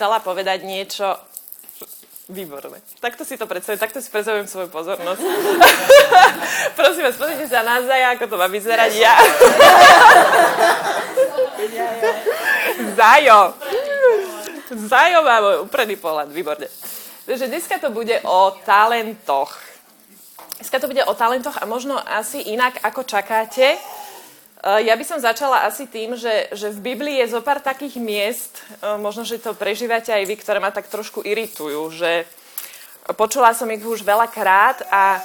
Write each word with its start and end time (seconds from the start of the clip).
chcela 0.00 0.16
povedať 0.24 0.64
niečo 0.64 1.12
Výborné. 2.30 2.78
Takto 3.02 3.26
si 3.26 3.34
to 3.34 3.50
predstavujem, 3.50 3.82
takto 3.82 3.98
si 3.98 4.06
predstavujem 4.06 4.46
svoju 4.46 4.70
pozornosť. 4.70 5.18
Prosím 6.78 7.10
vás, 7.10 7.18
pozrite 7.18 7.50
sa 7.50 7.66
na 7.66 7.82
Zaja, 7.82 8.14
ako 8.14 8.30
to 8.30 8.38
má 8.38 8.46
vyzerať 8.46 8.90
ja. 8.94 9.18
Zajo. 13.02 13.40
Zajo 14.70 15.18
má 15.26 15.42
môj 15.42 15.66
úpredný 15.66 15.98
pohľad, 15.98 16.30
výborne. 16.30 16.70
Takže 17.26 17.50
dneska 17.50 17.82
to 17.82 17.90
bude 17.90 18.14
o 18.22 18.54
talentoch. 18.62 19.58
Dneska 20.62 20.78
to 20.78 20.86
bude 20.86 21.02
o 21.02 21.18
talentoch 21.18 21.58
a 21.58 21.66
možno 21.66 21.98
asi 21.98 22.46
inak, 22.46 22.78
ako 22.86 23.02
čakáte. 23.02 23.74
Eh, 24.60 24.92
ja 24.92 24.92
by 24.92 25.04
som 25.08 25.16
začala 25.16 25.64
asi 25.64 25.88
tým, 25.88 26.12
že, 26.20 26.52
že 26.52 26.68
v 26.68 26.92
Biblii 26.92 27.24
je 27.24 27.32
zo 27.32 27.40
pár 27.40 27.64
takých 27.64 27.96
miest, 27.96 28.60
eh, 28.60 29.00
možno, 29.00 29.24
že 29.24 29.40
to 29.40 29.56
prežívate 29.56 30.12
aj 30.12 30.28
vy, 30.28 30.36
ktoré 30.36 30.60
ma 30.60 30.68
tak 30.68 30.84
trošku 30.92 31.24
iritujú, 31.24 31.88
že 31.88 32.28
počula 33.16 33.56
som 33.56 33.72
ich 33.72 33.80
už 33.80 34.04
veľakrát 34.04 34.84
a 34.92 35.16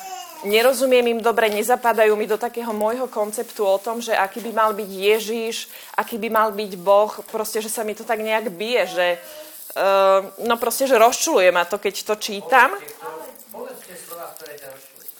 nerozumiem 0.47 1.03
im 1.11 1.19
dobre, 1.19 1.51
nezapadajú 1.51 2.15
mi 2.15 2.31
do 2.31 2.39
takého 2.39 2.71
môjho 2.71 3.11
konceptu 3.11 3.67
o 3.67 3.75
tom, 3.75 3.99
že 3.99 4.15
aký 4.15 4.39
by 4.39 4.51
mal 4.55 4.71
byť 4.71 4.87
Ježíš, 4.87 5.67
aký 5.99 6.15
by 6.15 6.31
mal 6.31 6.55
byť 6.55 6.71
Boh, 6.79 7.11
proste, 7.27 7.59
že 7.59 7.67
sa 7.67 7.83
mi 7.83 7.91
to 7.91 8.07
tak 8.07 8.23
nejak 8.23 8.49
bije, 8.55 8.83
že 8.87 9.07
uh, 9.75 10.21
no 10.45 10.55
proste, 10.57 10.85
že 10.89 11.01
rozčuluje 11.01 11.49
ma 11.49 11.65
to, 11.65 11.81
keď 11.81 11.95
to 12.13 12.15
čítam. 12.17 12.73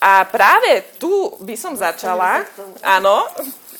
A 0.01 0.25
práve 0.29 0.85
tu 1.01 1.33
by 1.41 1.55
som 1.57 1.73
začala, 1.73 2.45
áno, 2.85 3.25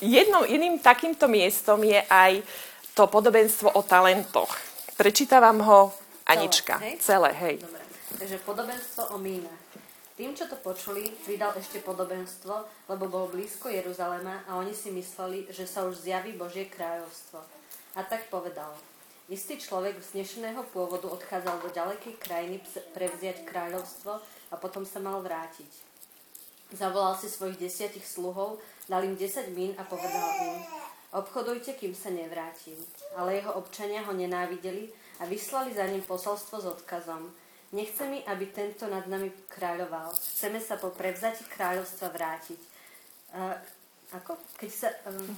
jednou, 0.01 0.43
jedným 0.43 0.79
takýmto 0.79 1.27
miestom 1.27 1.83
je 1.83 1.99
aj 2.09 2.41
to 2.95 3.07
podobenstvo 3.07 3.75
o 3.75 3.81
talentoch. 3.83 4.55
Prečítavam 4.95 5.59
ho 5.59 5.91
Anička. 6.25 6.79
Celé, 6.79 6.87
hej? 6.87 6.95
Celé, 7.03 7.31
hej. 7.35 7.55
Dobre. 7.61 7.83
Takže 8.15 8.37
podobenstvo 8.47 9.01
o 9.11 9.17
mínach. 9.19 9.61
Tým, 10.15 10.31
čo 10.31 10.47
to 10.47 10.55
počuli, 10.63 11.11
vydal 11.27 11.51
ešte 11.59 11.83
podobenstvo, 11.83 12.87
lebo 12.87 13.03
bol 13.11 13.27
blízko 13.27 13.67
Jeruzalema 13.67 14.47
a 14.47 14.55
oni 14.55 14.71
si 14.71 14.87
mysleli, 14.95 15.43
že 15.51 15.67
sa 15.67 15.83
už 15.83 16.07
zjaví 16.07 16.31
Božie 16.39 16.71
kráľovstvo. 16.71 17.43
A 17.95 18.01
tak 18.07 18.31
povedal. 18.31 18.71
Istý 19.27 19.59
človek 19.59 19.99
vznešeného 19.99 20.63
pôvodu 20.71 21.11
odchádzal 21.11 21.59
do 21.59 21.69
ďalekej 21.73 22.15
krajiny 22.15 22.63
prevziať 22.95 23.43
kráľovstvo 23.43 24.23
a 24.23 24.55
potom 24.55 24.87
sa 24.87 25.03
mal 25.03 25.19
vrátiť. 25.19 25.84
Zavolal 26.75 27.15
si 27.15 27.31
svojich 27.31 27.55
desiatich 27.55 28.03
sluhov 28.03 28.59
Dal 28.85 29.01
im 29.03 29.17
10 29.17 29.49
mín 29.57 29.73
a 29.81 29.83
povedal 29.83 30.29
im, 30.45 30.61
obchodujte, 31.17 31.73
kým 31.73 31.97
sa 31.97 32.13
nevrátim. 32.13 32.77
Ale 33.17 33.41
jeho 33.41 33.57
občania 33.57 34.05
ho 34.05 34.13
nenávideli 34.13 34.93
a 35.17 35.25
vyslali 35.25 35.73
za 35.73 35.89
ním 35.89 36.05
posolstvo 36.05 36.61
s 36.61 36.65
odkazom. 36.69 37.33
Nechce 37.73 38.05
mi, 38.05 38.21
aby 38.29 38.45
tento 38.53 38.85
nad 38.85 39.09
nami 39.09 39.33
kráľoval. 39.49 40.13
Chceme 40.13 40.61
sa 40.61 40.77
po 40.77 40.93
prevzati 40.93 41.41
kráľovstva 41.49 42.13
vrátiť. 42.13 42.61
Uh, 43.33 43.57
ako? 44.13 44.37
Keď 44.61 44.71
sa... 44.71 44.89
Um, 45.09 45.33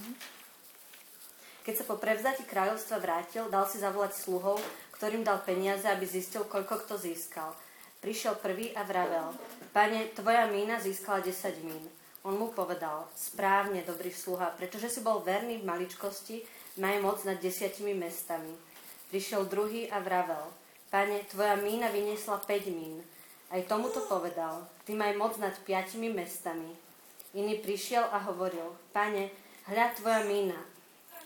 keď 1.64 1.84
sa 1.84 1.88
po 1.88 2.00
prevzati 2.00 2.48
kráľovstva 2.48 2.96
vrátil, 2.96 3.44
dal 3.52 3.68
si 3.68 3.76
zavolať 3.76 4.16
sluhov, 4.16 4.56
ktorým 4.96 5.20
dal 5.20 5.40
peniaze, 5.44 5.84
aby 5.84 6.08
zistil, 6.08 6.48
koľko 6.48 6.80
kto 6.84 6.96
získal. 6.96 7.52
Prišiel 7.98 8.38
prvý 8.38 8.70
a 8.78 8.86
vravel, 8.86 9.34
pane, 9.74 10.14
tvoja 10.14 10.46
mína 10.46 10.78
získala 10.78 11.18
10 11.18 11.66
mín. 11.66 11.82
On 12.22 12.38
mu 12.38 12.54
povedal, 12.54 13.10
správne, 13.18 13.82
dobrý 13.82 14.14
sluha, 14.14 14.54
pretože 14.54 14.86
si 14.86 15.00
bol 15.02 15.18
verný 15.18 15.58
v 15.58 15.66
maličkosti, 15.66 16.46
maj 16.78 17.02
moc 17.02 17.18
nad 17.26 17.42
desiatimi 17.42 17.98
mestami. 17.98 18.54
Prišiel 19.10 19.50
druhý 19.50 19.90
a 19.90 19.98
vravel, 19.98 20.46
pane, 20.94 21.26
tvoja 21.26 21.58
mína 21.58 21.90
vyniesla 21.90 22.38
5 22.38 22.70
mín. 22.70 23.02
Aj 23.50 23.58
tomu 23.66 23.90
to 23.90 24.04
povedal, 24.06 24.62
ty 24.86 24.94
maj 24.94 25.18
moc 25.18 25.34
nad 25.42 25.56
piatimi 25.66 26.12
mestami. 26.12 26.70
Iný 27.34 27.58
prišiel 27.64 28.06
a 28.14 28.22
hovoril, 28.30 28.78
pane, 28.94 29.32
hľa 29.66 29.96
tvoja 29.98 30.22
mína. 30.22 30.60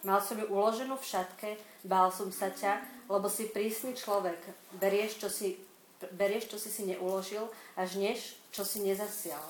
Mal 0.09 0.25
som 0.25 0.41
ju 0.41 0.49
uloženú 0.49 0.97
v 0.97 1.05
šatke, 1.05 1.51
bál 1.85 2.09
som 2.15 2.33
sa 2.33 2.49
ťa, 2.49 2.81
lebo 3.13 3.29
si 3.29 3.51
prísny 3.51 3.93
človek, 3.93 4.39
berieš, 4.79 5.21
čo 5.21 5.29
si, 5.29 5.59
berieš, 6.11 6.51
čo 6.51 6.59
si 6.59 6.71
si 6.73 6.83
neuložil 6.89 7.47
a 7.79 7.87
žneš, 7.87 8.35
čo 8.51 8.67
si 8.67 8.83
nezasial. 8.83 9.43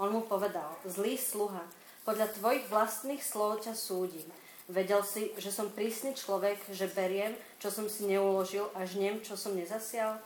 On 0.00 0.10
mu 0.10 0.24
povedal, 0.24 0.74
zlý 0.88 1.14
sluha, 1.14 1.62
podľa 2.08 2.32
tvojich 2.34 2.64
vlastných 2.72 3.22
slov 3.22 3.62
ťa 3.62 3.76
súdim. 3.76 4.26
Vedel 4.70 5.02
si, 5.02 5.34
že 5.36 5.50
som 5.50 5.68
prísny 5.70 6.14
človek, 6.14 6.56
že 6.70 6.86
beriem, 6.90 7.34
čo 7.58 7.74
som 7.74 7.90
si 7.90 8.06
neuložil 8.06 8.70
a 8.72 8.86
žnem, 8.86 9.18
čo 9.20 9.34
som 9.34 9.52
nezasial? 9.52 10.16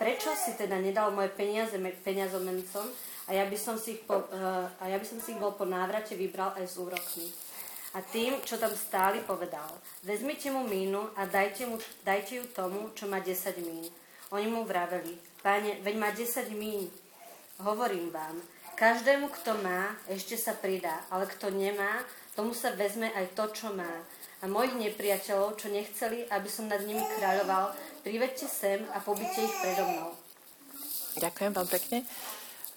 Prečo 0.00 0.32
si 0.32 0.56
teda 0.56 0.80
nedal 0.80 1.12
moje 1.12 1.28
peniaze 1.36 1.76
peniazomencom 1.76 2.88
a 3.28 3.30
ja 3.36 3.44
by 3.44 3.58
som 3.60 3.76
si 3.76 4.00
ich, 4.00 4.02
po, 4.08 4.16
uh, 4.16 4.66
a 4.80 4.84
ja 4.88 4.96
by 4.96 5.04
som 5.04 5.20
si 5.20 5.36
ich 5.36 5.40
bol 5.40 5.52
po 5.52 5.68
návrate 5.68 6.16
vybral 6.16 6.56
aj 6.56 6.64
s 6.64 6.80
úrokmi? 6.80 7.28
A 7.92 8.00
tým, 8.00 8.40
čo 8.46 8.56
tam 8.56 8.72
stáli, 8.72 9.20
povedal, 9.26 9.68
vezmite 10.00 10.48
mu 10.48 10.64
mínu 10.64 11.12
a 11.18 11.26
dajte, 11.28 11.68
mu, 11.68 11.76
dajte 12.00 12.40
ju 12.40 12.44
tomu, 12.56 12.90
čo 12.96 13.04
má 13.10 13.20
10 13.20 13.60
mín. 13.60 13.84
Oni 14.30 14.46
mu 14.46 14.62
vraveli, 14.62 15.18
páne, 15.40 15.80
veď 15.82 15.94
má 15.96 16.10
10 16.12 16.52
mín. 16.56 16.88
Hovorím 17.60 18.08
vám, 18.12 18.40
Každému, 18.80 19.28
kto 19.28 19.60
má, 19.60 19.92
ešte 20.08 20.40
sa 20.40 20.56
pridá, 20.56 21.04
ale 21.12 21.28
kto 21.28 21.52
nemá, 21.52 22.00
tomu 22.32 22.56
sa 22.56 22.72
vezme 22.72 23.12
aj 23.12 23.36
to, 23.36 23.44
čo 23.52 23.68
má. 23.76 23.92
A 24.40 24.48
mojich 24.48 24.72
nepriateľov, 24.72 25.60
čo 25.60 25.68
nechceli, 25.68 26.24
aby 26.32 26.48
som 26.48 26.64
nad 26.64 26.80
nimi 26.88 27.04
kráľoval, 27.20 27.76
privedte 28.00 28.48
sem 28.48 28.80
a 28.96 29.04
pobyte 29.04 29.36
ich 29.36 29.52
predo 29.60 29.84
mnou. 29.84 30.16
Ďakujem 31.20 31.52
vám 31.52 31.68
pekne. 31.68 32.08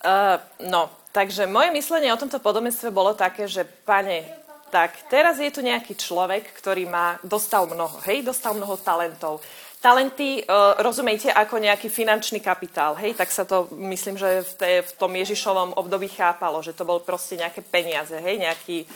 Uh, 0.03 0.43
no, 0.67 0.91
takže 1.15 1.47
moje 1.47 1.71
myslenie 1.71 2.11
o 2.11 2.19
tomto 2.19 2.43
podobenstve 2.43 2.91
bolo 2.91 3.15
také, 3.15 3.47
že 3.47 3.63
pane, 3.63 4.27
tak 4.75 5.07
teraz 5.07 5.39
je 5.39 5.47
tu 5.55 5.63
nejaký 5.63 5.95
človek, 5.95 6.51
ktorý 6.59 6.83
má, 6.83 7.15
dostal 7.23 7.63
mnoho, 7.63 8.03
hej, 8.03 8.27
dostal 8.27 8.51
mnoho 8.59 8.75
talentov 8.75 9.39
talenty 9.83 10.47
uh, 10.47 10.79
rozumejte 10.79 11.27
ako 11.27 11.59
nejaký 11.59 11.91
finančný 11.91 12.39
kapitál, 12.39 12.95
hej, 12.95 13.19
tak 13.19 13.27
sa 13.35 13.43
to 13.43 13.67
myslím, 13.75 14.15
že 14.15 14.39
v, 14.39 14.51
te, 14.55 14.71
v 14.79 14.91
tom 14.95 15.11
Ježišovom 15.11 15.75
období 15.75 16.07
chápalo, 16.07 16.63
že 16.63 16.71
to 16.71 16.87
bol 16.87 17.03
proste 17.03 17.35
nejaké 17.35 17.59
peniaze, 17.59 18.15
hej, 18.15 18.39
nejaký 18.39 18.87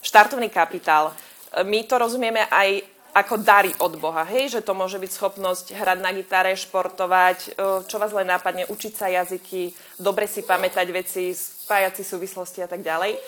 štartovný 0.00 0.48
kapitál. 0.48 1.12
Uh, 1.12 1.60
my 1.60 1.84
to 1.84 2.00
rozumieme 2.00 2.48
aj 2.48 2.80
ako 3.12 3.42
dary 3.42 3.74
od 3.84 4.00
Boha, 4.00 4.24
hej, 4.24 4.56
že 4.56 4.64
to 4.64 4.72
môže 4.72 4.96
byť 4.96 5.12
schopnosť 5.12 5.76
hrať 5.76 5.98
na 6.00 6.10
gitare, 6.16 6.56
športovať, 6.56 7.38
uh, 7.60 7.84
čo 7.84 8.00
vás 8.00 8.16
len 8.16 8.32
nápadne, 8.32 8.64
učiť 8.64 8.92
sa 8.96 9.12
jazyky, 9.12 9.76
dobre 10.00 10.24
si 10.24 10.40
pamätať 10.40 10.88
veci, 10.88 11.36
spájať 11.36 12.00
si 12.00 12.02
súvislosti 12.08 12.64
a 12.64 12.68
tak 12.70 12.80
ďalej. 12.80 13.20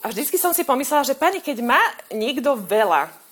A 0.00 0.08
vždycky 0.08 0.40
som 0.40 0.56
si 0.56 0.64
pomyslela, 0.64 1.04
že 1.04 1.16
pani, 1.16 1.44
keď 1.44 1.64
má 1.64 1.80
niekto 2.12 2.56
veľa, 2.56 3.23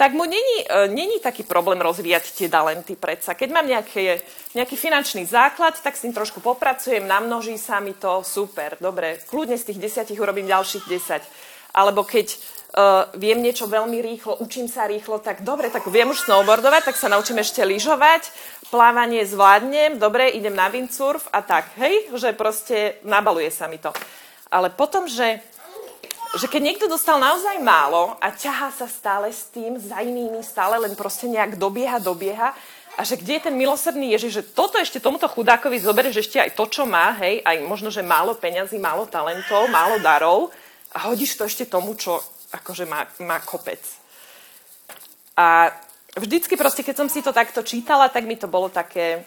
tak 0.00 0.16
mu 0.16 0.24
není, 0.24 0.64
e, 0.64 0.88
není 0.88 1.20
taký 1.20 1.44
problém 1.44 1.76
rozvíjať 1.76 2.32
tie 2.32 2.48
talenty 2.48 2.96
predsa. 2.96 3.36
Keď 3.36 3.48
mám 3.52 3.68
nejaké, 3.68 4.24
nejaký 4.56 4.72
finančný 4.72 5.28
základ, 5.28 5.76
tak 5.76 5.92
s 5.92 6.08
tým 6.08 6.16
trošku 6.16 6.40
popracujem, 6.40 7.04
namnoží 7.04 7.60
sa 7.60 7.84
mi 7.84 7.92
to, 7.92 8.24
super, 8.24 8.80
dobre, 8.80 9.20
kľudne 9.28 9.60
z 9.60 9.68
tých 9.68 9.76
desiatich 9.76 10.16
urobím 10.16 10.48
ďalších 10.48 10.88
desať. 10.88 11.20
Alebo 11.76 12.02
keď 12.08 12.32
uh, 12.32 13.12
viem 13.14 13.38
niečo 13.38 13.70
veľmi 13.70 14.00
rýchlo, 14.02 14.42
učím 14.42 14.66
sa 14.66 14.90
rýchlo, 14.90 15.22
tak 15.22 15.46
dobre, 15.46 15.70
tak 15.70 15.86
viem 15.86 16.10
už 16.10 16.26
snowboardovať, 16.26 16.90
tak 16.90 16.96
sa 16.98 17.12
naučím 17.12 17.38
ešte 17.38 17.62
lyžovať, 17.62 18.26
plávanie 18.74 19.22
zvládnem, 19.22 20.00
dobre, 20.02 20.34
idem 20.34 20.56
na 20.56 20.66
windsurf 20.66 21.30
a 21.30 21.46
tak, 21.46 21.70
hej, 21.78 22.10
že 22.16 22.34
proste 22.34 22.98
nabaluje 23.06 23.54
sa 23.54 23.70
mi 23.70 23.78
to. 23.78 23.94
Ale 24.50 24.74
potom, 24.74 25.06
že 25.06 25.44
že 26.38 26.46
keď 26.46 26.62
niekto 26.62 26.86
dostal 26.86 27.18
naozaj 27.18 27.58
málo 27.58 28.14
a 28.22 28.30
ťahá 28.30 28.70
sa 28.70 28.86
stále 28.86 29.34
s 29.34 29.50
tým 29.50 29.74
za 29.80 29.98
inými, 29.98 30.38
stále 30.46 30.78
len 30.78 30.94
proste 30.94 31.26
nejak 31.26 31.58
dobieha, 31.58 31.98
dobieha, 31.98 32.54
a 32.98 33.06
že 33.06 33.16
kde 33.16 33.40
je 33.40 33.46
ten 33.48 33.56
milosrdný 33.56 34.12
Ježiš, 34.12 34.32
že 34.34 34.46
toto 34.52 34.76
ešte 34.76 35.00
tomuto 35.00 35.24
chudákovi 35.24 35.80
zoberieš 35.80 36.26
ešte 36.26 36.36
aj 36.36 36.52
to, 36.52 36.68
čo 36.68 36.82
má, 36.84 37.16
hej, 37.22 37.40
aj 37.40 37.64
možno, 37.64 37.88
že 37.88 38.04
málo 38.04 38.36
peňazí, 38.36 38.76
málo 38.76 39.08
talentov, 39.08 39.70
málo 39.72 39.96
darov 40.02 40.52
a 40.92 41.08
hodíš 41.08 41.38
to 41.38 41.48
ešte 41.48 41.64
tomu, 41.70 41.96
čo 41.96 42.20
akože 42.50 42.84
má, 42.84 43.06
má 43.24 43.38
kopec. 43.40 43.80
A 45.38 45.70
vždycky 46.18 46.58
proste, 46.58 46.84
keď 46.84 46.94
som 47.00 47.08
si 47.08 47.22
to 47.22 47.32
takto 47.32 47.62
čítala, 47.62 48.10
tak 48.10 48.26
mi 48.26 48.36
to 48.36 48.50
bolo 48.50 48.68
také, 48.68 49.24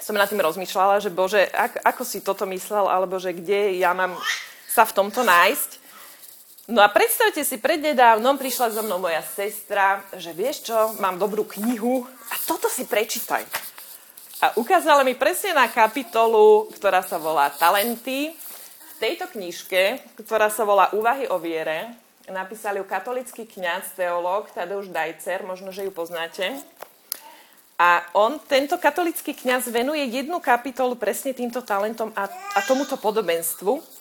som 0.00 0.16
nad 0.16 0.26
tým 0.26 0.40
rozmýšľala, 0.40 1.04
že 1.04 1.12
bože, 1.12 1.46
ak, 1.46 1.84
ako 1.84 2.02
si 2.02 2.24
toto 2.24 2.48
myslel, 2.48 2.88
alebo 2.88 3.20
že 3.20 3.36
kde 3.36 3.76
ja 3.78 3.92
mám 3.92 4.16
sa 4.66 4.82
v 4.82 4.96
tomto 4.96 5.20
nájsť. 5.22 5.79
No 6.70 6.86
a 6.86 6.88
predstavte 6.88 7.42
si, 7.42 7.58
prednedávnom 7.58 8.38
prišla 8.38 8.70
za 8.70 8.82
mnou 8.86 9.02
moja 9.02 9.18
sestra, 9.26 10.06
že 10.14 10.30
vieš 10.30 10.70
čo, 10.70 10.94
mám 11.02 11.18
dobrú 11.18 11.42
knihu 11.42 12.06
a 12.30 12.34
toto 12.46 12.70
si 12.70 12.86
prečítaj. 12.86 13.42
A 14.38 14.54
ukázala 14.54 15.02
mi 15.02 15.18
presne 15.18 15.50
na 15.50 15.66
kapitolu, 15.66 16.70
ktorá 16.78 17.02
sa 17.02 17.18
volá 17.18 17.50
Talenty. 17.50 18.30
V 18.30 18.94
tejto 19.02 19.26
knižke, 19.34 19.98
ktorá 20.22 20.46
sa 20.46 20.62
volá 20.62 20.94
Úvahy 20.94 21.26
o 21.26 21.42
viere, 21.42 21.90
napísal 22.30 22.78
ju 22.78 22.86
katolický 22.86 23.50
kňaz, 23.50 23.98
teológ 23.98 24.54
Tadeusz 24.54 24.94
Dajcer, 24.94 25.42
možno, 25.42 25.74
že 25.74 25.82
ju 25.82 25.90
poznáte. 25.90 26.54
A 27.82 28.06
on, 28.14 28.38
tento 28.46 28.78
katolický 28.78 29.34
kňaz, 29.34 29.74
venuje 29.74 30.06
jednu 30.06 30.38
kapitolu 30.38 30.94
presne 30.94 31.34
týmto 31.34 31.66
talentom 31.66 32.14
a, 32.14 32.30
a 32.30 32.60
tomuto 32.62 32.94
podobenstvu. 32.94 33.99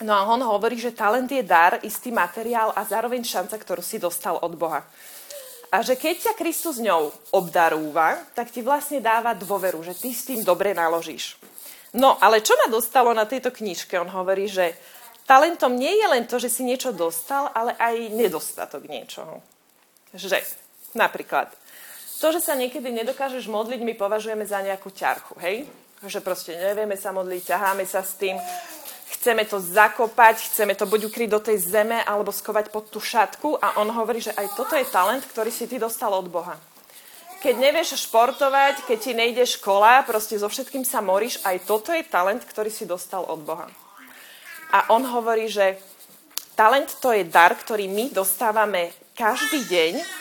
No 0.00 0.16
a 0.16 0.24
on 0.32 0.40
hovorí, 0.40 0.80
že 0.80 0.96
talent 0.96 1.28
je 1.28 1.44
dar, 1.44 1.76
istý 1.84 2.08
materiál 2.08 2.72
a 2.72 2.88
zároveň 2.88 3.20
šanca, 3.20 3.60
ktorú 3.60 3.84
si 3.84 4.00
dostal 4.00 4.40
od 4.40 4.56
Boha. 4.56 4.80
A 5.70 5.84
že 5.84 5.94
keď 5.94 6.30
ťa 6.30 6.32
Kristus 6.40 6.82
ňou 6.82 7.12
obdarúva, 7.30 8.18
tak 8.34 8.50
ti 8.50 8.64
vlastne 8.64 8.98
dáva 8.98 9.36
dôveru, 9.36 9.84
že 9.86 9.94
ty 9.94 10.10
s 10.10 10.26
tým 10.26 10.42
dobre 10.42 10.72
naložíš. 10.74 11.38
No, 11.94 12.18
ale 12.18 12.42
čo 12.42 12.56
ma 12.58 12.66
dostalo 12.72 13.12
na 13.14 13.28
tejto 13.28 13.52
knižke? 13.52 13.94
On 14.00 14.10
hovorí, 14.10 14.50
že 14.50 14.74
talentom 15.28 15.76
nie 15.76 15.94
je 15.94 16.06
len 16.10 16.24
to, 16.26 16.42
že 16.42 16.50
si 16.50 16.66
niečo 16.66 16.90
dostal, 16.90 17.52
ale 17.54 17.76
aj 17.78 18.10
nedostatok 18.10 18.88
niečoho. 18.88 19.38
Že, 20.10 20.42
napríklad, 20.96 21.54
to, 22.18 22.26
že 22.34 22.42
sa 22.42 22.58
niekedy 22.58 22.90
nedokážeš 22.90 23.46
modliť, 23.46 23.80
my 23.84 23.94
považujeme 23.94 24.42
za 24.48 24.64
nejakú 24.64 24.90
ťarchu, 24.90 25.38
hej? 25.38 25.70
Že 26.02 26.18
proste 26.24 26.52
nevieme 26.56 26.98
sa 26.98 27.14
modliť, 27.14 27.42
ťaháme 27.46 27.84
sa 27.86 28.02
s 28.02 28.18
tým, 28.18 28.34
chceme 29.20 29.44
to 29.44 29.60
zakopať, 29.60 30.48
chceme 30.48 30.72
to 30.72 30.88
buď 30.88 31.12
ukryť 31.12 31.28
do 31.28 31.40
tej 31.44 31.60
zeme, 31.60 32.00
alebo 32.08 32.32
skovať 32.32 32.72
pod 32.72 32.88
tú 32.88 33.04
šatku 33.04 33.60
a 33.60 33.76
on 33.76 33.92
hovorí, 33.92 34.24
že 34.24 34.32
aj 34.32 34.56
toto 34.56 34.72
je 34.72 34.88
talent, 34.88 35.20
ktorý 35.28 35.52
si 35.52 35.68
ty 35.68 35.76
dostal 35.76 36.08
od 36.16 36.24
Boha. 36.24 36.56
Keď 37.44 37.54
nevieš 37.60 38.00
športovať, 38.08 38.88
keď 38.88 38.98
ti 39.00 39.12
nejde 39.12 39.44
škola, 39.44 40.08
proste 40.08 40.40
so 40.40 40.48
všetkým 40.48 40.88
sa 40.88 41.04
moríš, 41.04 41.36
aj 41.44 41.68
toto 41.68 41.92
je 41.92 42.00
talent, 42.00 42.40
ktorý 42.40 42.72
si 42.72 42.88
dostal 42.88 43.28
od 43.28 43.44
Boha. 43.44 43.68
A 44.72 44.88
on 44.88 45.04
hovorí, 45.04 45.52
že 45.52 45.76
talent 46.56 46.88
to 47.04 47.12
je 47.12 47.28
dar, 47.28 47.52
ktorý 47.52 47.92
my 47.92 48.08
dostávame 48.16 48.96
každý 49.12 49.68
deň 49.68 50.20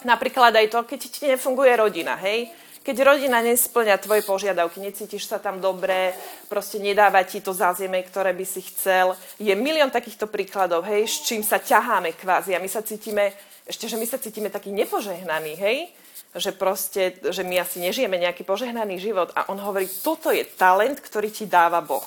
Napríklad 0.00 0.56
aj 0.56 0.72
to, 0.72 0.80
keď 0.88 1.00
ti 1.12 1.20
nefunguje 1.28 1.76
rodina, 1.76 2.16
hej? 2.16 2.48
Keď 2.80 2.96
rodina 3.04 3.44
nesplňa 3.44 4.00
tvoje 4.00 4.24
požiadavky, 4.24 4.80
necítiš 4.80 5.28
sa 5.28 5.36
tam 5.36 5.60
dobre, 5.60 6.16
proste 6.48 6.80
nedáva 6.80 7.20
ti 7.28 7.44
to 7.44 7.52
zázemie, 7.52 8.00
ktoré 8.08 8.32
by 8.32 8.46
si 8.48 8.64
chcel. 8.72 9.12
Je 9.36 9.52
milión 9.52 9.92
takýchto 9.92 10.24
príkladov, 10.24 10.88
hej, 10.88 11.04
s 11.04 11.28
čím 11.28 11.44
sa 11.44 11.60
ťaháme 11.60 12.16
kvázi 12.16 12.56
a 12.56 12.62
my 12.62 12.68
sa 12.72 12.80
cítime, 12.80 13.36
ešte, 13.68 13.84
že 13.84 14.00
my 14.00 14.06
sa 14.08 14.16
cítime 14.16 14.48
taký 14.48 14.72
nepožehnaný, 14.72 15.60
hej? 15.60 15.92
Že 16.32 16.50
proste, 16.56 17.20
že 17.20 17.44
my 17.44 17.60
asi 17.60 17.84
nežijeme 17.84 18.16
nejaký 18.16 18.48
požehnaný 18.48 18.96
život 18.96 19.28
a 19.36 19.52
on 19.52 19.60
hovorí, 19.60 19.84
toto 20.00 20.32
je 20.32 20.48
talent, 20.48 20.96
ktorý 21.04 21.28
ti 21.28 21.44
dáva 21.44 21.84
Boh. 21.84 22.06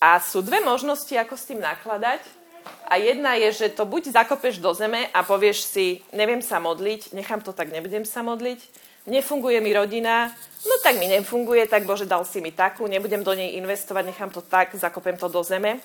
A 0.00 0.16
sú 0.24 0.40
dve 0.40 0.64
možnosti, 0.64 1.12
ako 1.12 1.36
s 1.36 1.52
tým 1.52 1.60
nakladať. 1.60 2.24
A 2.86 2.96
jedna 2.96 3.34
je, 3.34 3.66
že 3.66 3.66
to 3.74 3.82
buď 3.82 4.14
zakopeš 4.14 4.62
do 4.62 4.70
zeme 4.72 5.10
a 5.10 5.26
povieš 5.26 5.66
si, 5.66 5.86
neviem 6.14 6.38
sa 6.40 6.62
modliť, 6.62 7.12
nechám 7.12 7.42
to 7.42 7.50
tak, 7.50 7.74
nebudem 7.74 8.06
sa 8.06 8.22
modliť, 8.22 8.60
nefunguje 9.10 9.58
mi 9.58 9.74
rodina, 9.74 10.30
no 10.62 10.74
tak 10.82 10.98
mi 10.98 11.10
nefunguje, 11.10 11.66
tak 11.66 11.82
Bože, 11.82 12.06
dal 12.06 12.22
si 12.22 12.38
mi 12.38 12.54
takú, 12.54 12.86
nebudem 12.86 13.26
do 13.26 13.34
nej 13.34 13.58
investovať, 13.58 14.04
nechám 14.06 14.30
to 14.30 14.42
tak, 14.42 14.74
zakopem 14.78 15.18
to 15.18 15.26
do 15.26 15.42
zeme. 15.42 15.82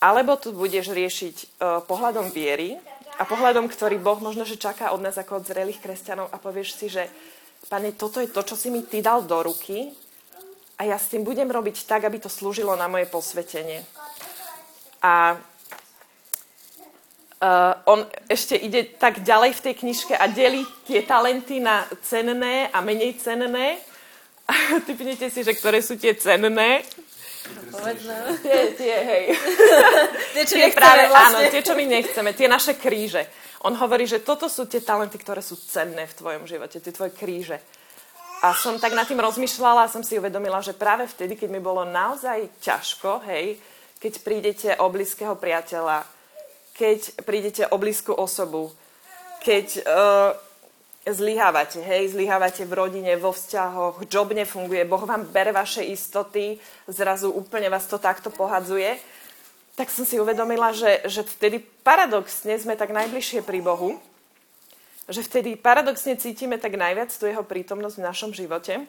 Alebo 0.00 0.40
tu 0.40 0.56
budeš 0.56 0.96
riešiť 0.96 1.36
uh, 1.36 1.84
pohľadom 1.84 2.32
viery 2.32 2.80
a 3.20 3.28
pohľadom, 3.28 3.68
ktorý 3.68 4.00
Boh 4.00 4.16
možno, 4.16 4.48
že 4.48 4.56
čaká 4.56 4.96
od 4.96 5.04
nás 5.04 5.20
ako 5.20 5.44
od 5.44 5.48
zrelých 5.52 5.84
kresťanov 5.84 6.32
a 6.32 6.40
povieš 6.40 6.68
si, 6.72 6.88
že 6.88 7.04
Pane, 7.68 7.92
toto 7.92 8.24
je 8.24 8.32
to, 8.32 8.40
čo 8.40 8.56
si 8.56 8.72
mi 8.72 8.88
ty 8.88 9.04
dal 9.04 9.20
do 9.28 9.36
ruky 9.44 9.92
a 10.80 10.88
ja 10.88 10.96
s 10.96 11.12
tým 11.12 11.20
budem 11.20 11.44
robiť 11.44 11.84
tak, 11.84 12.08
aby 12.08 12.16
to 12.16 12.32
slúžilo 12.32 12.72
na 12.72 12.88
moje 12.88 13.04
posvetenie. 13.04 13.84
A 15.04 15.36
Uh, 17.40 17.72
on 17.88 18.04
ešte 18.28 18.52
ide 18.52 18.84
tak 19.00 19.24
ďalej 19.24 19.56
v 19.56 19.64
tej 19.64 19.74
knižke 19.80 20.12
a 20.12 20.28
delí 20.28 20.60
tie 20.84 21.00
talenty 21.08 21.56
na 21.56 21.88
cenné 22.04 22.68
a 22.68 22.84
menej 22.84 23.16
cenné. 23.16 23.80
Typnite 24.86 25.32
si, 25.32 25.40
že 25.40 25.56
ktoré 25.56 25.80
sú 25.80 25.96
tie 25.96 26.12
cenné. 26.20 26.84
Povedzme. 27.72 28.16
Tie, 28.44 28.76
tie, 28.76 28.96
hej. 29.00 29.24
tie, 30.36 30.44
čo 30.44 30.60
tie 30.60 30.68
práve, 30.76 31.08
vlastne. 31.08 31.48
áno, 31.48 31.52
tie, 31.52 31.64
čo 31.64 31.72
my 31.72 31.84
nechceme. 31.88 32.36
Tie 32.36 32.44
naše 32.44 32.76
kríže. 32.76 33.24
On 33.64 33.72
hovorí, 33.72 34.04
že 34.04 34.20
toto 34.20 34.48
sú 34.52 34.68
tie 34.68 34.84
talenty, 34.84 35.16
ktoré 35.16 35.40
sú 35.40 35.56
cenné 35.56 36.04
v 36.04 36.16
tvojom 36.20 36.44
živote. 36.44 36.76
Tie 36.76 36.92
tvoje 36.92 37.16
kríže. 37.16 37.56
A 38.40 38.56
som 38.56 38.80
tak 38.80 38.96
nad 38.96 39.04
tým 39.04 39.20
rozmýšľala 39.20 39.88
a 39.88 39.92
som 39.92 40.00
si 40.00 40.16
uvedomila, 40.16 40.64
že 40.64 40.76
práve 40.76 41.04
vtedy, 41.04 41.36
keď 41.36 41.48
mi 41.52 41.60
bolo 41.60 41.84
naozaj 41.84 42.60
ťažko, 42.60 43.20
hej, 43.28 43.60
keď 44.00 44.12
prídete 44.24 44.68
o 44.80 44.88
blízkeho 44.88 45.36
priateľa, 45.36 46.19
keď 46.80 47.20
prídete 47.28 47.68
o 47.68 47.76
blízku 47.76 48.16
osobu, 48.16 48.72
keď 49.44 49.84
uh, 49.84 50.32
zlyhávate, 51.04 51.84
hej, 51.84 52.16
zlyhávate 52.16 52.64
v 52.64 52.72
rodine, 52.72 53.12
vo 53.20 53.36
vzťahoch, 53.36 54.08
job 54.08 54.32
nefunguje, 54.32 54.88
Boh 54.88 55.04
vám 55.04 55.28
bere 55.28 55.52
vaše 55.52 55.84
istoty, 55.84 56.56
zrazu 56.88 57.28
úplne 57.28 57.68
vás 57.68 57.84
to 57.84 58.00
takto 58.00 58.32
pohadzuje, 58.32 58.96
tak 59.76 59.92
som 59.92 60.08
si 60.08 60.16
uvedomila, 60.16 60.72
že, 60.72 61.04
že 61.04 61.20
vtedy 61.20 61.60
paradoxne 61.84 62.56
sme 62.56 62.80
tak 62.80 62.96
najbližšie 62.96 63.44
pri 63.44 63.60
Bohu, 63.60 64.00
že 65.04 65.20
vtedy 65.20 65.60
paradoxne 65.60 66.16
cítime 66.16 66.56
tak 66.56 66.80
najviac 66.80 67.12
tu 67.12 67.28
jeho 67.28 67.44
prítomnosť 67.44 67.96
v 68.00 68.06
našom 68.08 68.30
živote. 68.32 68.88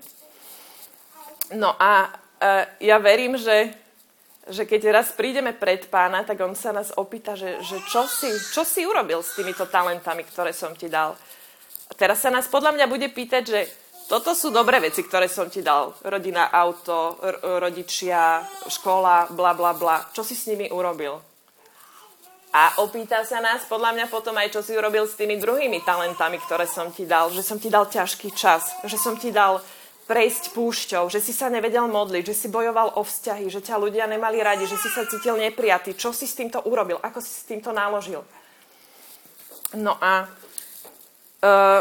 No 1.51 1.75
a 1.75 2.07
uh, 2.07 2.63
ja 2.79 3.03
verím, 3.03 3.35
že 3.35 3.75
že 4.49 4.65
keď 4.65 4.81
raz 4.89 5.13
prídeme 5.13 5.53
pred 5.53 5.85
pána, 5.85 6.25
tak 6.25 6.41
on 6.41 6.57
sa 6.57 6.73
nás 6.73 6.89
opýta, 6.97 7.37
že, 7.37 7.61
že 7.61 7.77
čo, 7.85 8.09
si, 8.09 8.31
čo 8.53 8.65
si 8.65 8.81
urobil 8.87 9.21
s 9.21 9.37
týmito 9.37 9.69
talentami, 9.69 10.25
ktoré 10.25 10.49
som 10.49 10.73
ti 10.73 10.89
dal. 10.89 11.13
A 11.89 11.93
teraz 11.93 12.25
sa 12.25 12.33
nás 12.33 12.49
podľa 12.49 12.73
mňa 12.73 12.85
bude 12.89 13.07
pýtať, 13.13 13.43
že 13.45 13.59
toto 14.09 14.35
sú 14.35 14.51
dobré 14.51 14.81
veci, 14.83 15.05
ktoré 15.05 15.29
som 15.31 15.47
ti 15.47 15.63
dal. 15.63 15.95
Rodina, 16.03 16.51
auto, 16.51 17.15
r- 17.21 17.63
rodičia, 17.63 18.43
škola, 18.67 19.31
bla, 19.31 19.55
bla, 19.55 19.71
bla. 19.71 20.03
Čo 20.11 20.25
si 20.25 20.35
s 20.35 20.51
nimi 20.51 20.67
urobil? 20.67 21.15
A 22.51 22.83
opýta 22.83 23.23
sa 23.23 23.39
nás 23.39 23.63
podľa 23.63 23.95
mňa 23.95 24.05
potom 24.11 24.35
aj, 24.35 24.51
čo 24.51 24.59
si 24.59 24.75
urobil 24.75 25.07
s 25.07 25.15
tými 25.15 25.39
druhými 25.39 25.87
talentami, 25.87 26.35
ktoré 26.43 26.67
som 26.67 26.91
ti 26.91 27.07
dal. 27.07 27.31
Že 27.31 27.43
som 27.45 27.55
ti 27.55 27.71
dal 27.71 27.87
ťažký 27.87 28.35
čas, 28.35 28.75
že 28.83 28.99
som 28.99 29.15
ti 29.15 29.31
dal 29.31 29.63
prejsť 30.09 30.51
púšťou, 30.57 31.07
že 31.07 31.23
si 31.23 31.31
sa 31.31 31.47
nevedel 31.47 31.85
modliť, 31.87 32.23
že 32.33 32.35
si 32.35 32.47
bojoval 32.51 32.99
o 32.99 33.01
vzťahy, 33.05 33.47
že 33.47 33.63
ťa 33.63 33.79
ľudia 33.79 34.09
nemali 34.09 34.41
radi, 34.41 34.67
že 34.67 34.75
si 34.75 34.89
sa 34.91 35.05
cítil 35.07 35.37
neprijatý. 35.37 35.95
Čo 35.95 36.11
si 36.11 36.25
s 36.27 36.35
týmto 36.35 36.59
urobil? 36.65 36.99
Ako 36.99 37.23
si 37.23 37.31
s 37.31 37.47
týmto 37.47 37.71
naložil? 37.71 38.25
No 39.77 39.95
a 40.01 40.27
uh, 40.27 41.79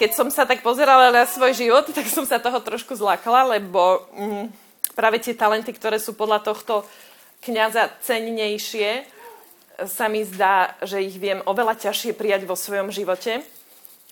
keď 0.00 0.10
som 0.16 0.28
sa 0.32 0.48
tak 0.48 0.64
pozerala 0.64 1.12
na 1.12 1.28
svoj 1.28 1.52
život, 1.52 1.84
tak 1.92 2.08
som 2.08 2.24
sa 2.24 2.40
toho 2.40 2.60
trošku 2.64 2.96
zlakla, 2.96 3.56
lebo 3.56 4.08
um, 4.16 4.48
práve 4.96 5.20
tie 5.20 5.36
talenty, 5.36 5.76
ktoré 5.76 6.00
sú 6.00 6.16
podľa 6.16 6.40
tohto 6.44 6.86
kniaza 7.44 7.92
cennejšie, 8.00 9.04
sa 9.84 10.08
mi 10.08 10.24
zdá, 10.24 10.72
že 10.80 11.04
ich 11.04 11.20
viem 11.20 11.44
oveľa 11.44 11.76
ťažšie 11.76 12.16
prijať 12.16 12.48
vo 12.48 12.56
svojom 12.56 12.88
živote 12.88 13.44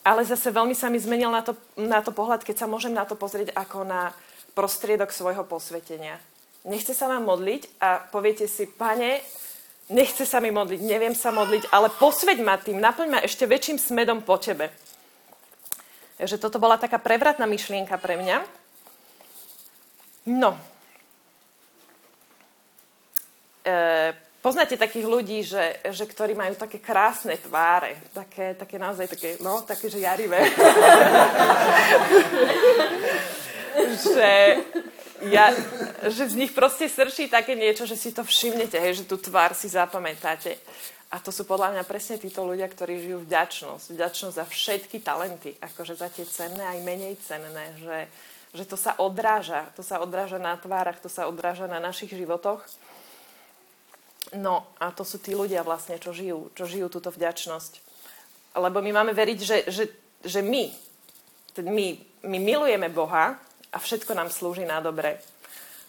ale 0.05 0.23
zase 0.29 0.53
veľmi 0.53 0.77
sa 0.77 0.93
mi 0.93 1.01
zmenil 1.01 1.33
na 1.33 1.41
to, 1.41 1.57
na 1.81 2.05
to 2.05 2.13
pohľad, 2.13 2.45
keď 2.45 2.65
sa 2.65 2.71
môžem 2.71 2.93
na 2.93 3.09
to 3.09 3.17
pozrieť 3.17 3.57
ako 3.57 3.89
na 3.89 4.13
prostriedok 4.53 5.09
svojho 5.09 5.49
posvetenia. 5.49 6.21
Nechce 6.69 6.93
sa 6.93 7.09
vám 7.09 7.25
modliť 7.25 7.81
a 7.81 8.05
poviete 8.13 8.45
si, 8.45 8.69
pane, 8.69 9.25
nechce 9.89 10.29
sa 10.29 10.45
mi 10.45 10.53
modliť, 10.53 10.81
neviem 10.85 11.17
sa 11.17 11.33
modliť, 11.33 11.73
ale 11.73 11.89
posveď 11.89 12.39
ma 12.45 12.61
tým, 12.61 12.81
naplň 12.81 13.09
ma 13.09 13.21
ešte 13.25 13.49
väčším 13.49 13.81
smedom 13.81 14.21
po 14.25 14.37
tebe. 14.37 14.69
Takže 16.21 16.39
toto 16.39 16.63
bola 16.63 16.79
taká 16.79 17.01
prevratná 17.01 17.45
myšlienka 17.49 17.99
pre 17.99 18.17
mňa. 18.21 18.39
No. 20.31 20.57
E, 23.65 23.77
Poznáte 24.45 24.77
takých 24.77 25.09
ľudí, 25.09 25.41
že, 25.41 25.81
že 25.89 26.05
ktorí 26.05 26.37
majú 26.37 26.53
také 26.53 26.77
krásne 26.77 27.41
tváre, 27.41 27.97
také, 28.13 28.53
také 28.53 28.77
naozaj 28.77 29.09
také, 29.09 29.41
no, 29.41 29.65
také, 29.65 29.89
že 29.89 30.05
jarivé. 30.05 30.37
že, 34.05 34.61
ja, 35.33 35.49
že 36.13 36.29
z 36.29 36.35
nich 36.37 36.53
proste 36.53 36.93
srší 36.93 37.33
také 37.33 37.57
niečo, 37.57 37.89
že 37.89 37.97
si 37.97 38.13
to 38.13 38.21
všimnete, 38.21 38.77
hej, 38.77 39.01
že 39.01 39.09
tú 39.09 39.17
tvár 39.17 39.57
si 39.57 39.73
zapamätáte. 39.73 40.61
A 41.09 41.25
to 41.25 41.33
sú 41.33 41.49
podľa 41.49 41.81
mňa 41.81 41.89
presne 41.89 42.21
títo 42.21 42.45
ľudia, 42.45 42.69
ktorí 42.69 43.01
žijú 43.01 43.25
vďačnosť. 43.25 43.97
Vďačnosť 43.97 44.37
za 44.37 44.45
všetky 44.45 45.01
talenty, 45.01 45.57
akože 45.57 45.97
za 45.97 46.13
tie 46.13 46.29
cenné 46.29 46.69
aj 46.69 46.85
menej 46.85 47.17
cenné, 47.25 47.81
že, 47.81 48.13
že 48.53 48.69
to 48.69 48.77
sa 48.77 48.93
odráža. 49.01 49.73
To 49.73 49.81
sa 49.81 50.05
odráža 50.05 50.37
na 50.37 50.53
tvárach, 50.61 51.01
to 51.01 51.09
sa 51.09 51.33
odráža 51.33 51.65
na 51.65 51.81
našich 51.81 52.13
životoch. 52.13 52.61
No 54.33 54.73
a 54.81 54.89
to 54.97 55.05
sú 55.05 55.21
tí 55.21 55.37
ľudia 55.37 55.61
vlastne, 55.61 56.01
čo 56.01 56.17
žijú, 56.17 56.49
čo 56.57 56.65
žijú 56.65 56.89
túto 56.89 57.13
vďačnosť. 57.13 57.73
Lebo 58.57 58.81
my 58.81 58.91
máme 58.97 59.13
veriť, 59.13 59.39
že, 59.45 59.59
že, 59.69 59.85
že 60.25 60.41
my, 60.41 60.73
my, 61.61 61.87
my 62.25 62.39
milujeme 62.41 62.89
Boha 62.89 63.37
a 63.69 63.77
všetko 63.77 64.17
nám 64.17 64.33
slúži 64.33 64.65
na 64.65 64.81
dobre. 64.81 65.21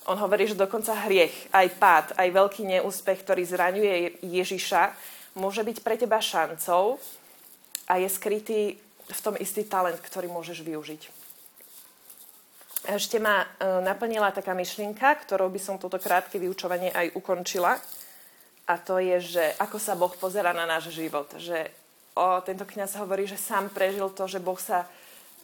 On 0.05 0.17
hovorí, 0.19 0.45
že 0.45 0.59
dokonca 0.59 0.93
hriech, 1.07 1.49
aj 1.49 1.67
pád, 1.81 2.05
aj 2.19 2.29
veľký 2.29 2.61
neúspech, 2.77 3.25
ktorý 3.25 3.41
zraňuje 3.41 4.21
Ježiša, 4.21 4.93
môže 5.39 5.65
byť 5.65 5.77
pre 5.81 5.95
teba 5.97 6.21
šancou 6.21 7.01
a 7.89 7.93
je 7.97 8.09
skrytý 8.09 8.77
v 9.05 9.19
tom 9.21 9.37
istý 9.37 9.65
talent, 9.65 9.97
ktorý 10.01 10.29
môžeš 10.29 10.61
využiť. 10.61 11.01
Ešte 12.85 13.17
ma 13.17 13.41
e, 13.41 13.47
naplnila 13.81 14.29
taká 14.29 14.53
myšlienka, 14.53 15.25
ktorou 15.25 15.49
by 15.49 15.57
som 15.57 15.81
toto 15.81 15.97
krátke 15.97 16.37
vyučovanie 16.37 16.93
aj 16.93 17.17
ukončila. 17.17 17.81
A 18.65 18.81
to 18.81 18.97
je, 18.97 19.21
že 19.21 19.43
ako 19.61 19.77
sa 19.77 19.93
Boh 19.93 20.11
pozera 20.17 20.49
na 20.53 20.65
náš 20.65 20.89
život. 20.89 21.29
Že 21.37 21.69
o, 22.17 22.41
tento 22.41 22.65
kniaz 22.65 22.97
hovorí, 22.97 23.29
že 23.29 23.37
sám 23.37 23.69
prežil 23.69 24.09
to, 24.09 24.25
že 24.25 24.41
Boh 24.41 24.57
sa 24.57 24.89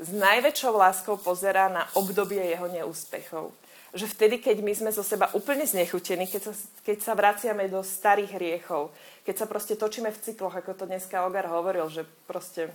s 0.02 0.10
najväčšou 0.10 0.74
láskou 0.74 1.16
pozerá 1.22 1.70
na 1.70 1.86
obdobie 1.94 2.42
jeho 2.42 2.66
neúspechov. 2.66 3.54
Že 3.94 4.08
vtedy, 4.08 4.36
keď 4.42 4.58
my 4.64 4.74
sme 4.74 4.92
zo 4.96 5.06
seba 5.06 5.30
úplne 5.38 5.68
znechutení, 5.68 6.26
keď 6.26 6.50
sa, 6.50 6.54
keď 6.82 6.98
sa 7.04 7.14
vraciame 7.14 7.70
do 7.70 7.86
starých 7.86 8.40
hriechov, 8.40 8.90
keď 9.28 9.36
sa 9.36 9.46
proste 9.46 9.78
točíme 9.78 10.10
v 10.10 10.22
cykloch, 10.22 10.58
ako 10.58 10.74
to 10.74 10.90
dneska 10.90 11.22
Ogar 11.22 11.46
hovoril, 11.46 11.92
že 11.92 12.08
proste 12.26 12.74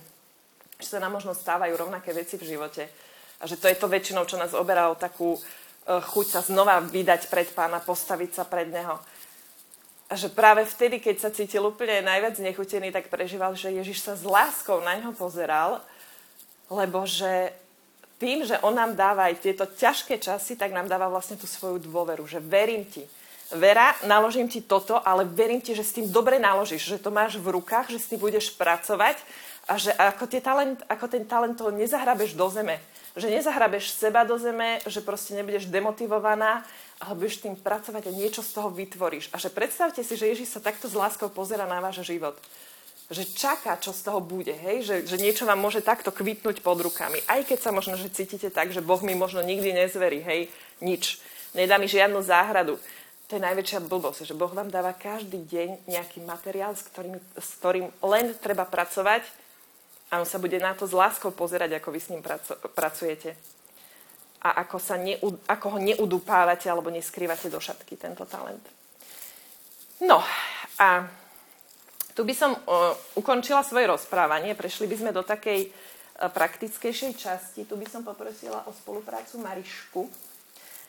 že 0.77 0.93
sa 0.93 1.01
nám 1.01 1.17
možno 1.17 1.33
stávajú 1.33 1.73
rovnaké 1.73 2.13
veci 2.13 2.37
v 2.37 2.53
živote. 2.53 2.85
A 3.41 3.49
že 3.49 3.57
to 3.57 3.69
je 3.69 3.77
to 3.77 3.89
väčšinou, 3.89 4.29
čo 4.29 4.37
nás 4.37 4.53
oberalo 4.53 4.93
takú 4.93 5.37
uh, 5.37 5.41
chuť 6.01 6.25
sa 6.37 6.41
znova 6.45 6.81
vydať 6.85 7.29
pred 7.33 7.49
pána, 7.49 7.81
postaviť 7.81 8.31
sa 8.41 8.43
pred 8.45 8.69
neho. 8.69 9.01
A 10.07 10.15
že 10.15 10.31
práve 10.31 10.63
vtedy, 10.63 11.03
keď 11.03 11.15
sa 11.19 11.29
cítil 11.35 11.67
úplne 11.67 11.99
najviac 11.99 12.39
znechutený, 12.39 12.95
tak 12.95 13.11
prežíval, 13.11 13.59
že 13.59 13.75
Ježiš 13.75 14.07
sa 14.07 14.13
s 14.15 14.23
láskou 14.23 14.79
na 14.79 14.95
ňo 15.03 15.11
pozeral 15.11 15.83
lebo 16.69 17.07
že 17.07 17.51
tým, 18.17 18.43
že 18.43 18.57
on 18.65 18.73
nám 18.73 18.97
dáva 18.97 19.29
aj 19.29 19.39
tieto 19.39 19.63
ťažké 19.69 20.17
časy, 20.17 20.57
tak 20.57 20.73
nám 20.73 20.89
dáva 20.89 21.07
vlastne 21.07 21.37
tú 21.37 21.45
svoju 21.45 21.79
dôveru, 21.85 22.25
že 22.25 22.41
verím 22.41 22.83
ti. 22.83 23.05
Vera, 23.55 23.95
naložím 24.03 24.51
ti 24.51 24.59
toto, 24.59 24.99
ale 24.99 25.23
verím 25.23 25.63
ti, 25.63 25.71
že 25.71 25.85
s 25.85 25.95
tým 25.95 26.11
dobre 26.11 26.35
naložíš, 26.35 26.83
že 26.83 26.99
to 26.99 27.13
máš 27.13 27.39
v 27.39 27.55
rukách, 27.55 27.95
že 27.95 28.01
s 28.03 28.09
tým 28.11 28.19
budeš 28.19 28.51
pracovať 28.59 29.15
a 29.67 29.75
že 29.75 29.91
ako, 29.91 30.31
tie 30.31 30.39
talent, 30.39 30.79
ako 30.87 31.05
ten 31.11 31.27
talent 31.27 31.59
toho 31.59 31.75
nezahrabeš 31.75 32.39
do 32.39 32.47
zeme. 32.47 32.79
Že 33.19 33.35
nezahrabeš 33.35 33.91
seba 33.91 34.23
do 34.23 34.39
zeme, 34.39 34.79
že 34.87 35.03
proste 35.03 35.35
nebudeš 35.35 35.67
demotivovaná, 35.67 36.63
ale 37.03 37.13
budeš 37.19 37.43
tým 37.43 37.59
pracovať 37.59 38.07
a 38.07 38.15
niečo 38.15 38.39
z 38.39 38.51
toho 38.55 38.71
vytvoríš. 38.71 39.27
A 39.35 39.37
že 39.37 39.51
predstavte 39.51 39.99
si, 40.01 40.15
že 40.15 40.31
Ježiš 40.31 40.55
sa 40.55 40.63
takto 40.63 40.87
s 40.87 40.95
láskou 40.95 41.27
pozera 41.27 41.67
na 41.67 41.83
váš 41.83 42.07
život 42.07 42.39
že 43.07 43.23
čaká, 43.23 43.79
čo 43.79 43.95
z 43.95 44.03
toho 44.03 44.19
bude, 44.19 44.51
hej? 44.51 44.83
Že, 44.83 44.95
že 45.07 45.17
niečo 45.23 45.47
vám 45.47 45.55
môže 45.55 45.79
takto 45.79 46.11
kvitnúť 46.11 46.59
pod 46.59 46.83
rukami. 46.83 47.23
Aj 47.23 47.39
keď 47.39 47.59
sa 47.63 47.71
možno, 47.71 47.95
že 47.95 48.11
cítite 48.11 48.51
tak, 48.51 48.75
že 48.75 48.83
Boh 48.83 48.99
mi 48.99 49.15
možno 49.15 49.39
nikdy 49.39 49.71
nezverí, 49.71 50.19
hej, 50.19 50.51
nič. 50.83 51.23
Nedá 51.55 51.79
mi 51.79 51.87
žiadnu 51.87 52.19
záhradu. 52.19 52.75
To 53.31 53.31
je 53.39 53.43
najväčšia 53.43 53.79
blbosť, 53.87 54.27
že 54.27 54.35
Boh 54.35 54.51
vám 54.51 54.67
dáva 54.67 54.91
každý 54.91 55.39
deň 55.39 55.87
nejaký 55.87 56.19
materiál, 56.23 56.75
s 56.75 56.83
ktorým, 56.83 57.15
s 57.35 57.49
ktorým 57.59 57.87
len 58.03 58.35
treba 58.39 58.67
pracovať 58.67 59.23
a 60.07 60.23
on 60.23 60.27
sa 60.27 60.39
bude 60.39 60.55
na 60.59 60.71
to 60.71 60.87
s 60.87 60.95
láskou 60.95 61.35
pozerať, 61.35 61.79
ako 61.79 61.89
vy 61.91 61.99
s 61.99 62.09
ním 62.15 62.23
pracujete. 62.71 63.35
A 64.47 64.63
ako, 64.63 64.77
sa 64.79 64.95
ne, 64.95 65.19
ako 65.49 65.65
ho 65.75 65.79
neudupávate 65.81 66.71
alebo 66.71 66.87
neskrývate 66.87 67.51
do 67.51 67.59
šatky 67.59 67.99
tento 67.99 68.23
talent. 68.23 68.63
No 69.99 70.23
a 70.79 71.03
tu 72.13 72.23
by 72.23 72.33
som 72.33 72.53
uh, 72.53 72.93
ukončila 73.19 73.65
svoje 73.65 73.89
rozprávanie, 73.89 74.55
prešli 74.57 74.87
by 74.87 74.95
sme 74.95 75.11
do 75.11 75.25
takej 75.25 75.69
uh, 75.69 76.31
praktickejšej 76.31 77.13
časti. 77.17 77.67
Tu 77.67 77.75
by 77.75 77.85
som 77.89 78.07
poprosila 78.07 78.63
o 78.69 78.71
spoluprácu 78.71 79.41
Marišku, 79.41 80.07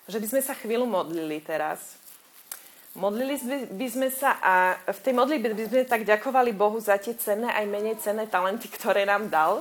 že 0.07 0.21
by 0.21 0.27
sme 0.29 0.41
sa 0.45 0.55
chvíľu 0.55 0.87
modlili 0.87 1.43
teraz. 1.43 1.99
Modlili 2.97 3.37
by 3.69 3.87
sme 3.91 4.09
sa 4.09 4.41
a 4.41 4.55
v 4.89 5.01
tej 5.05 5.13
modlitbe 5.13 5.53
by 5.53 5.65
sme 5.69 5.83
tak 5.85 6.09
ďakovali 6.09 6.57
Bohu 6.57 6.81
za 6.81 6.97
tie 6.97 7.13
cenné 7.13 7.53
aj 7.53 7.69
menej 7.69 8.01
cenné 8.01 8.25
talenty, 8.25 8.71
ktoré 8.73 9.05
nám 9.05 9.29
dal. 9.29 9.61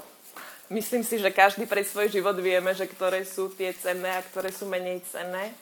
Myslím 0.68 1.04
si, 1.04 1.20
že 1.20 1.32
každý 1.32 1.64
pre 1.64 1.84
svoj 1.84 2.12
život 2.12 2.36
vieme, 2.40 2.76
že 2.76 2.88
ktoré 2.88 3.24
sú 3.24 3.52
tie 3.52 3.72
cenné 3.72 4.20
a 4.20 4.26
ktoré 4.26 4.52
sú 4.52 4.68
menej 4.68 5.00
cenné. 5.08 5.56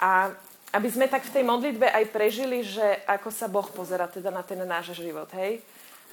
A 0.00 0.32
aby 0.76 0.88
sme 0.92 1.10
tak 1.10 1.26
v 1.26 1.40
tej 1.40 1.44
modlitbe 1.44 1.88
aj 1.88 2.04
prežili, 2.14 2.62
že 2.62 3.02
ako 3.08 3.28
sa 3.32 3.50
Boh 3.50 3.66
pozera 3.68 4.06
teda 4.06 4.30
na 4.30 4.44
ten 4.44 4.60
náš 4.62 4.94
život, 4.94 5.26
hej? 5.34 5.64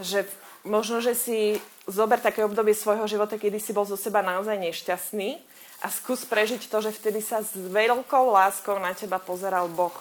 Že 0.01 0.25
možno, 0.65 0.97
že 0.97 1.13
si 1.13 1.61
zober 1.85 2.17
také 2.17 2.41
obdobie 2.41 2.73
svojho 2.73 3.05
života, 3.05 3.37
kedy 3.37 3.61
si 3.61 3.73
bol 3.73 3.85
zo 3.85 3.99
seba 3.99 4.25
naozaj 4.25 4.57
nešťastný 4.57 5.37
a 5.85 5.93
skús 5.93 6.25
prežiť 6.25 6.69
to, 6.69 6.77
že 6.81 6.95
vtedy 6.95 7.21
sa 7.21 7.45
s 7.45 7.53
veľkou 7.53 8.33
láskou 8.33 8.81
na 8.81 8.97
teba 8.97 9.21
pozeral 9.21 9.69
Boh. 9.69 9.93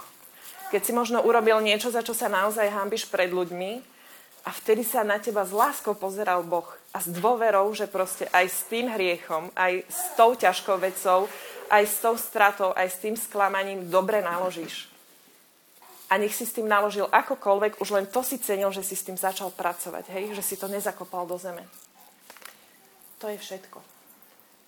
Keď 0.75 0.83
si 0.83 0.93
možno 0.93 1.23
urobil 1.23 1.63
niečo, 1.63 1.95
za 1.95 2.03
čo 2.03 2.15
sa 2.15 2.27
naozaj 2.27 2.71
hambiš 2.71 3.07
pred 3.07 3.31
ľuďmi 3.31 3.83
a 4.47 4.51
vtedy 4.51 4.83
sa 4.83 5.07
na 5.07 5.19
teba 5.23 5.47
s 5.47 5.55
láskou 5.55 5.95
pozeral 5.95 6.43
Boh 6.43 6.67
a 6.91 6.99
s 6.99 7.11
dôverou, 7.11 7.71
že 7.75 7.87
proste 7.87 8.27
aj 8.35 8.47
s 8.51 8.61
tým 8.67 8.91
hriechom, 8.91 9.51
aj 9.55 9.87
s 9.87 10.01
tou 10.19 10.35
ťažkou 10.35 10.79
vecou 10.83 11.31
aj 11.71 11.85
s 11.87 11.97
tou 11.99 12.15
stratou, 12.19 12.71
aj 12.75 12.89
s 12.91 13.01
tým 13.03 13.15
sklamaním 13.19 13.91
dobre 13.91 14.23
naložíš. 14.23 14.89
A 16.07 16.19
nech 16.23 16.35
si 16.35 16.47
s 16.47 16.55
tým 16.55 16.71
naložil 16.71 17.11
akokoľvek, 17.11 17.83
už 17.83 17.89
len 17.91 18.07
to 18.07 18.23
si 18.23 18.39
cenil, 18.39 18.71
že 18.71 18.87
si 18.87 18.95
s 18.95 19.03
tým 19.03 19.19
začal 19.19 19.51
pracovať, 19.51 20.07
hej? 20.15 20.39
že 20.39 20.43
si 20.43 20.55
to 20.55 20.71
nezakopal 20.71 21.27
do 21.27 21.35
zeme. 21.35 21.67
To 23.19 23.27
je 23.27 23.39
všetko. 23.39 23.96